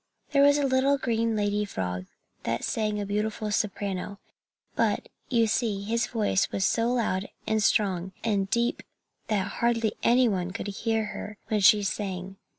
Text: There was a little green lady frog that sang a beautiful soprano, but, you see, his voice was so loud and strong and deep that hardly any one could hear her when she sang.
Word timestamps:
There 0.31 0.41
was 0.41 0.57
a 0.57 0.65
little 0.65 0.97
green 0.97 1.35
lady 1.35 1.63
frog 1.63 2.07
that 2.41 2.63
sang 2.63 2.99
a 2.99 3.05
beautiful 3.05 3.51
soprano, 3.51 4.17
but, 4.75 5.09
you 5.29 5.45
see, 5.45 5.83
his 5.83 6.07
voice 6.07 6.51
was 6.51 6.65
so 6.65 6.87
loud 6.91 7.29
and 7.45 7.61
strong 7.61 8.11
and 8.23 8.49
deep 8.49 8.81
that 9.27 9.47
hardly 9.59 9.93
any 10.01 10.27
one 10.27 10.53
could 10.53 10.65
hear 10.69 11.03
her 11.13 11.37
when 11.49 11.59
she 11.59 11.83
sang. 11.83 12.37